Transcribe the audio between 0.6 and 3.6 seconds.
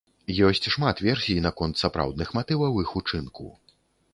шмат версій наконт сапраўдных матываў іх учынку.